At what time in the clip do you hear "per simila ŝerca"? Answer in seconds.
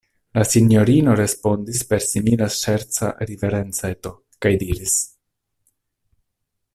1.91-3.11